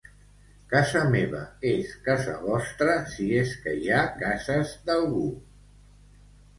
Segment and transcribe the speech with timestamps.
[0.69, 1.41] Casa meva
[1.73, 5.27] és casa vostra si és que hi ha cases d'algú.